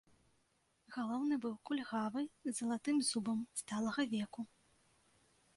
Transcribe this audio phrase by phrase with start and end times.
[0.95, 4.41] Галоўны быў кульгавы, з залатым зубам, сталага веку.